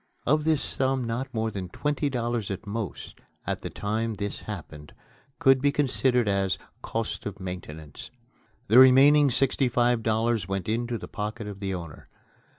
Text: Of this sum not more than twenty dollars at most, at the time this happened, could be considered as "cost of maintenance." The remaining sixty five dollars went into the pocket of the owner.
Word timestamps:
Of 0.25 0.45
this 0.45 0.63
sum 0.63 1.03
not 1.03 1.31
more 1.31 1.51
than 1.51 1.69
twenty 1.69 2.09
dollars 2.09 2.49
at 2.49 2.65
most, 2.65 3.21
at 3.45 3.61
the 3.61 3.69
time 3.69 4.15
this 4.15 4.39
happened, 4.41 4.95
could 5.37 5.61
be 5.61 5.71
considered 5.71 6.27
as 6.27 6.57
"cost 6.81 7.27
of 7.27 7.39
maintenance." 7.39 8.09
The 8.67 8.79
remaining 8.79 9.29
sixty 9.29 9.69
five 9.69 10.01
dollars 10.01 10.47
went 10.47 10.67
into 10.67 10.97
the 10.97 11.07
pocket 11.07 11.45
of 11.45 11.59
the 11.59 11.75
owner. 11.75 12.09